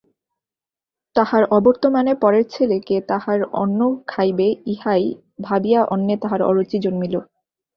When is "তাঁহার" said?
1.15-1.43, 3.09-3.39, 6.21-6.41